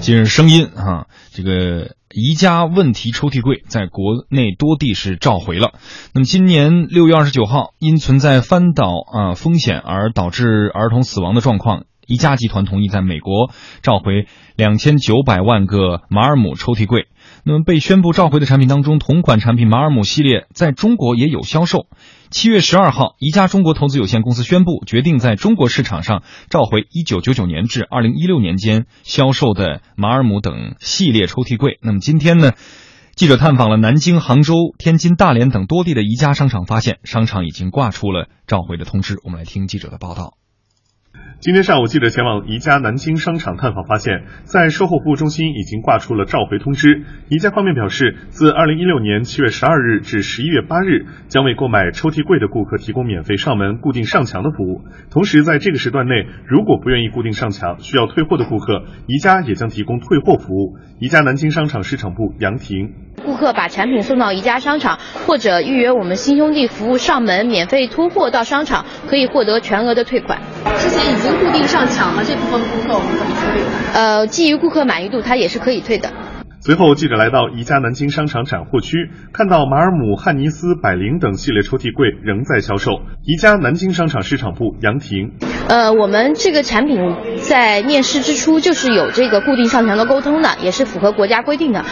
[0.00, 5.74] 今日声音啊，这个宜家问题抽屉柜在国内多地是召回了。
[6.14, 13.50] 那么今年六月二十九号，因存在翻倒啊风险而导致儿童死亡的状况，宜家集团同意在美国
[13.82, 14.26] 召回
[14.56, 17.06] 两千九百万个马尔姆抽屉柜。
[17.44, 21.86] 那么被宣布召回的产品当中，同款产品马尔姆系列在中国也有销售。
[22.30, 31.78] 七月十二号，宜家中国投资有限公司宣布，决定在中国市场上召回一九九九年至二零一六年间销售的马尔姆等系列抽屉柜。
[31.82, 32.52] 那么今天呢，
[33.16, 39.16] 记者探访了南京、杭州、天津、大连等多地的宜家商场，发现商场已经挂出了召回的通知。
[39.24, 40.39] 我们来听记者的报道。
[41.40, 47.04] 今天上午，记者前往宜家南京商场探访，发现，在售后服务中心已经挂出了召回通知。
[47.30, 54.82] 宜家方面表示，自二零一六年七月十二日至十一月八日，将为购买抽屉柜的顾客提供免费上门、固定上墙的服务。
[55.10, 60.76] 同时，在这个时段内，如果不愿意固定上墙，需要退货的顾客，宜家也将提供退货服务。
[60.98, 62.92] 宜家南京商场市场部杨婷。
[63.24, 70.38] 顾客把产品送到宜家商场，或者预约我们新兄弟服务上门免费拖货到商场，可以获得全额的退款。
[70.78, 73.62] 之前已经固定上墙了，这部分顾客我们怎么处理。
[73.94, 76.10] 呃，基于顾客满意度，它也是可以退的。
[76.62, 83.00] 随后，记者来到宜家南京商场展货区，看到马尔姆、汉尼斯、百灵等系列抽屉柜仍在销售。
[83.24, 85.32] 宜家南京商场市场部杨婷，
[85.68, 86.98] 呃，我们这个产品
[87.40, 91.82] 在面世之初就是有这个固定上墙的沟通的，也是符合国家规定的，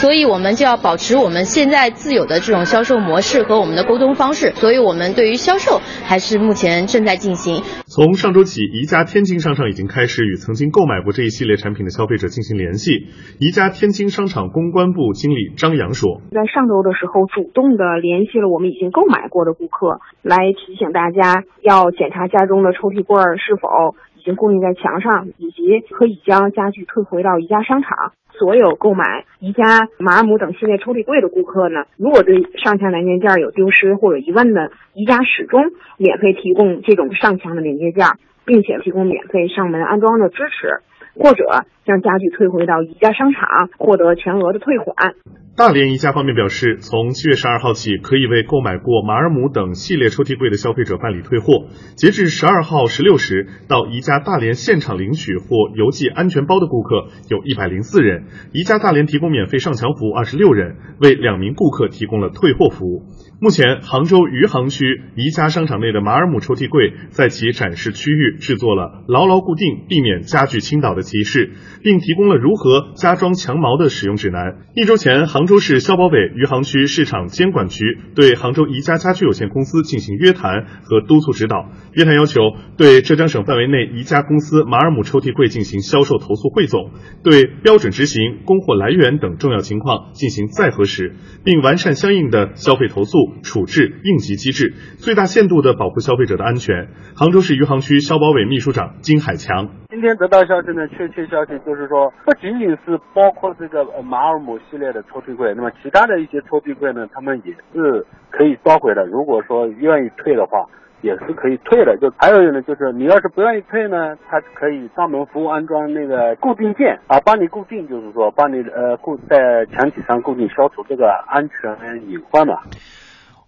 [0.00, 4.52] 所以我们就要保持我们现在自有的这种销售模式和我们的沟通方式。
[4.54, 7.60] 所以我们对于销售还是目前正在进行。
[7.94, 13.12] 从上周起，宜家天津商场已经开始与曾经购买过这一系列产品的消费者进行联系。
[13.38, 23.68] 宜家天津商场公关部经理张扬说：“在上周的时候，主动的联系了我们已经购买过的顾客，来提醒大家要检查家中的抽屉柜是否
[24.16, 28.16] 已经固定在墙上，以及可以将家具退回到宜家商场。
[28.38, 35.62] 所有购买宜家马尔姆等系列抽屉柜的顾客呢，如果对上墙连接件有丢失或者疑问的，宜家始终
[35.98, 38.06] 免费提供这种上墙的连接件，
[38.44, 40.82] 并且提供免费上门安装的支持。”
[41.14, 41.44] 或者
[41.84, 45.12] 将家具退回到宜家商场，获得全额的退款。
[45.54, 51.66] 大连宜家方面表示，从七月十二号起，可以为购买过马尔姆等系列抽屉柜的消费者办理退货。
[51.96, 58.24] 截至十二号十六时，到宜家大连现场领取或邮寄安全包的顾客有一百零四人。
[58.54, 63.02] 宜家大连提供免费上墙服务二十六人，为两名顾客提供了退货服务。
[63.38, 74.66] 目前，杭州余杭区宜家商场内的马尔姆抽屉柜在其展示区域制作了牢牢固定、避免家具倾倒的提示，并提供了如何加装墙毛的使用指南。
[74.74, 77.84] 一周前，杭州市消保委余杭区市场监管局
[78.14, 81.70] 对杭州宜家家居有限公司进行约谈和督促指导。
[81.92, 82.40] 约谈要求
[82.76, 86.90] 对浙江省范围内宜家公司马尔姆抽屉柜进行销售投诉汇总，
[87.22, 96.88] 对标准执行、供货来源等重要情况进行再核实，并完善相应的消费投诉处置应急机制，最大限度的保护消费者的安全。
[97.14, 109.04] 杭州市余杭区消保委秘书长金海强：今天得到消息呢，确切消息就是说，不仅仅是包括这个马尔姆系列的抽屉柜，那么其他的一些抽屉柜呢，他们也是可以召回的。
[109.06, 110.64] 如果说愿意退的话。
[111.02, 122.54] 也是可以退的，就还有一个呢，就是你要是不愿意退呢，他可以上门服务安装那个固定件啊，帮你固定，就是说帮你呃固在墙体上固定，消除这个安全隐患嘛。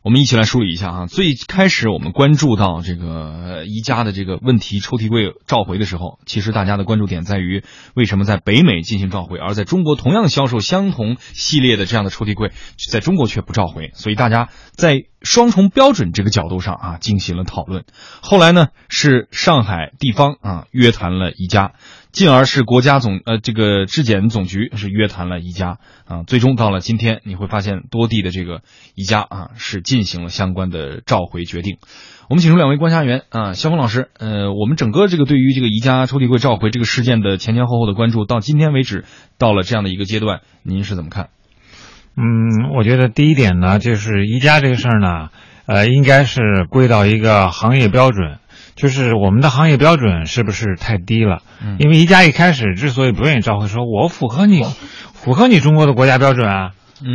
[0.05, 12.53] 我们一起来梳理一下啊，最开始我们关注到这个宜家的这个问题抽屉柜召回的时候，其实大家的关注点在于为什么在北美进行召回，而在中国同样销售相同系列的这样的抽屉柜，
[12.91, 17.87] 在中国却不召回，所以大家在双重标准这个角度上啊进行了讨论。
[18.21, 21.73] 后来呢，是上海地方啊约谈了宜家。
[22.15, 28.63] 进而是国家总呃这个质检总局是约谈了宜家啊，最终到了今天，你会发现多地的这个
[28.95, 31.79] 宜家啊是进行了相关的召回决定。
[32.29, 39.05] 我们请出两位观察员啊，肖峰老师，呃，我们整个这个对于这个宜家抽屉柜召回这个事件的前前后后的关注，到今天为止
[39.37, 41.31] 到了这样的一个阶段，您是怎么看？
[42.17, 45.31] 嗯，我觉得第一点呢，就是宜家这个事儿呢，
[45.67, 48.39] 呃，应该是归到一个行业标准。
[48.77, 51.43] 就是我们的行业标准是不是太低了？
[51.79, 54.65] 因为宜家一开始之所以不愿意召回，说我符合你，
[55.13, 56.73] 符合你中国的国家标准啊，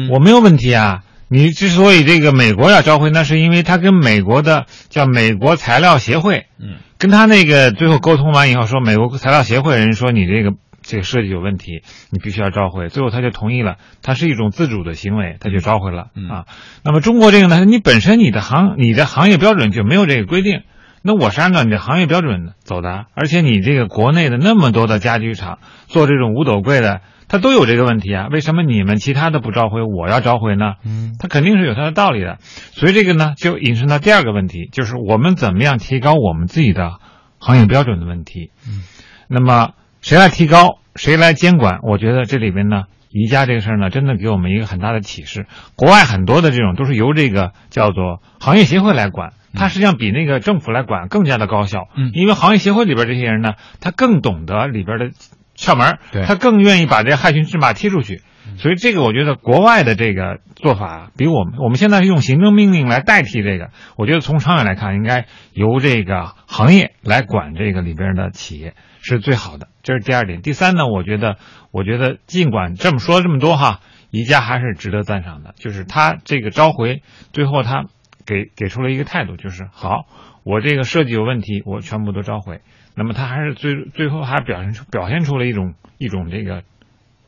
[0.09, 1.03] 我没有问题啊。
[1.31, 12.89] 你之所以这个美国要召回，那是因为他跟美国的叫美国材料协会，嗯，跟他那个最后沟通完以后，说美国材料协会人说你这个这个设计有问题，你必须要召回。
[12.89, 16.45] 最后他就同意了，他是一种自主的行为，他就召回了啊。
[16.83, 20.63] 那么中国这个呢，你本身你的行你的行业标准就没有这个规定。
[21.01, 30.73] 那我是按照你的行业标准走的，而且你这个国内的那么多的家具厂做这种五斗柜的，它都有这个问题啊，为什么你们其他的不召回，我要召回呢？
[30.85, 32.37] 嗯，它肯定是有它的道理的。
[32.41, 36.93] 所以这个呢，就引申到第二个问题，就是我们怎么样提高我们自己的
[37.37, 38.51] 行业标准的问题。
[38.67, 38.83] 嗯，
[39.27, 41.79] 那么谁来提高，谁来监管？
[41.83, 42.83] 我觉得这里边呢。
[43.09, 45.47] 宜家这个事儿呢，真的给我们一个很大的启示。
[45.75, 51.87] 国外很多的这种都是由这个叫做行业协会来管，它实际上比那个政府来管更加的高效。
[51.97, 55.11] 嗯，因为行业协会里边这些人呢，他更懂得里边的
[55.59, 58.21] 窍门，对，他更愿意把这害群之马踢出去。
[58.57, 63.69] 所以这个我觉得国外的这个做法比我们，我们现在用行政命令来代替这个。
[63.95, 68.73] 我觉得从长远来看，应该由这个行业来管这个里边的企业。
[69.01, 70.41] 是最好的，这是第二点。
[70.41, 71.37] 第三呢，我觉得，
[71.71, 73.79] 我觉得尽管这么说这么多哈，
[74.09, 75.53] 宜家还是值得赞赏的。
[75.57, 77.01] 就是他这个召回，
[77.31, 77.85] 最后他
[78.25, 80.05] 给给出了一个态度，就是好，
[80.43, 82.59] 我这个设计有问题，我全部都召回。
[82.99, 86.61] 那么他还是最最后还表现出表现出了一种一种这个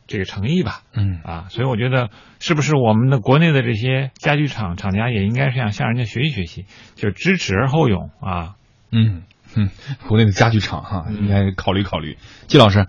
[0.05, 0.81] 这个诚意吧。
[0.93, 2.09] 嗯啊，所以我觉得
[2.39, 6.65] 是不是我们的国内的这些家具厂厂家也应该是向向人家学习学习，
[6.95, 8.55] 就知耻而后勇啊。
[8.91, 9.23] 嗯。
[9.53, 9.69] 嗯，
[10.07, 12.17] 国内的家具厂哈，应该考虑考虑。
[12.47, 12.87] 季老师，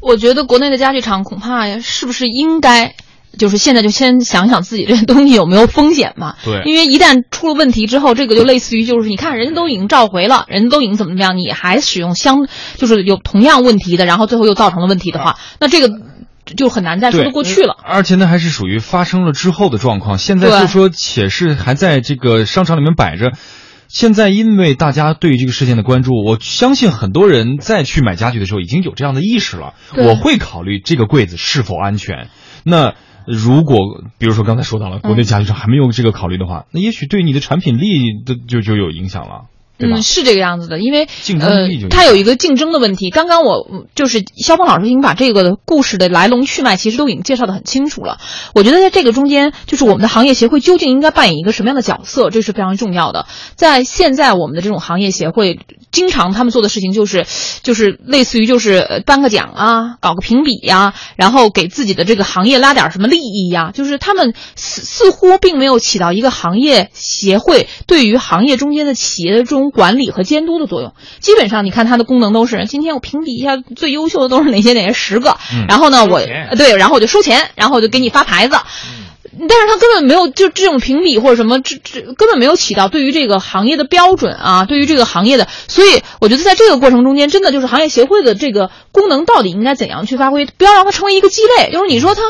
[0.00, 2.94] 我觉得国内的家具厂恐怕是不是应该，
[3.38, 6.36] 就是现在就先想想自己这东西有没有风险嘛？
[6.44, 12.46] 对，因为一旦出了问题之后，这个就类似于就是你看人家都已经召回了，人家都已经怎么怎么样，你还使用相
[12.76, 15.90] 就是有同样问题的，然后最后又造成了问题的话，那这个
[16.56, 17.76] 就很难再说得过去了。
[17.84, 23.32] 而且呢还是属于发生了之后的状况，现在就说且是还在这个商场里面摆着。
[23.88, 29.74] 现在因为大家对于这个事件的关注，我相信很多人再去买家具的时候已经有这样的意识了。
[29.94, 32.28] 我会考虑这个柜子是否安全。
[32.64, 32.94] 那
[33.26, 39.42] 如果比如说刚才说到了国内家具厂还没有这个考虑的话，那也许对你的产品力的就就有影响了。
[39.78, 41.08] 嗯，是这个样子的，因为
[41.40, 43.10] 呃，它有一个竞争的问题。
[43.10, 43.66] 刚刚我
[43.96, 48.18] 就是肖峰老师已经把这个故事的来龙去脉其实都已经介绍的很清楚了。
[48.54, 53.26] 我觉得在这个中间，就是我们的行业协会究竟应该扮演一个什么样的角色，这是非常重要的。
[53.56, 55.58] 在现在我们的这种行业协会，
[55.92, 57.26] 经常他们做的事情就是，
[57.62, 69.70] 就是类似于就是颁个奖啊，搞个评比呀，然后给自己的这个行业拉点什么利益呀，就是他们似似乎并没有起到一个行业协会对于行业中间的企业的这种。
[69.70, 75.36] 管理和监督的作用，基本上你看它的功能都是：今天我评比一下最优秀的都是哪些哪些十个，
[75.68, 76.20] 然后呢，我
[76.56, 78.56] 对，然后我就收钱，然后我就给你发牌子。
[79.38, 90.44] 但是它根本没有就这种评比或者什么，这这根本没有起到对于这个行业的标准啊，对于这个行业的，所以我觉得在这个过程中间，真的就是行业协会的这个功能到底应该怎样去发挥？
[90.44, 92.22] 不要让它成为一个鸡肋，就是你说它，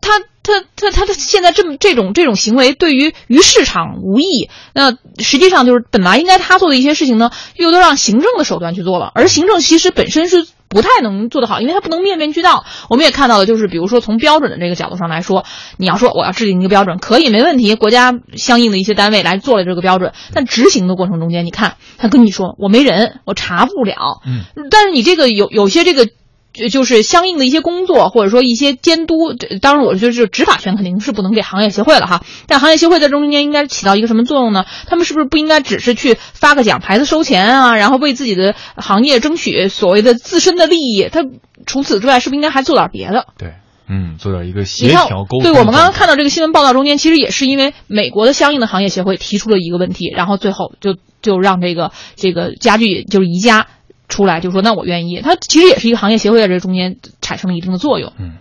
[0.00, 0.22] 它。
[0.46, 12.64] 他他他他现在这么这种这种行为对于于市场无益，那实际上就是本来应该他做的一些事情呢，又都让行政的手段去做了，而行政其实本身是不太能做得好，因为它不能面面俱到。
[12.90, 15.44] 我们也看到了，就是比如说从标准的这个角度上来说，
[15.78, 24.40] 你要说我要制定一个标准，可以没问题，国家相应的一些单位来做了这个标准，但执行的过程中间，你看他跟你说我没人，我查不了，嗯，
[24.70, 26.08] 但是你这个有有些这个。
[26.54, 32.22] 就就是相应的一些工作，或者说一些监督，当然我觉得就执法权肯定是不能给行业协会了哈。
[32.46, 34.64] 但行业协会在中间应该起到一个什么作用呢？
[34.86, 41.08] 他们是不是不应该只是去发个奖牌子收钱啊，然后为自己的行业争取所谓的自身的利益？
[41.10, 41.24] 他
[41.66, 43.26] 除此之外，是不是应该还做点别的？
[43.36, 43.54] 对，
[43.88, 45.42] 嗯，做点一个协调沟通。
[45.42, 53.66] 对我们刚刚看到这个新闻报道中间，其实也是因为美国的相应的行业协会提出了一个问题，然后最后就就让这个这个家具就是宜家。
[54.14, 58.12] 出来就说那我愿意，他其实也是一个行业协会在这中间产生了一定的作用。
[58.16, 58.36] 嗯。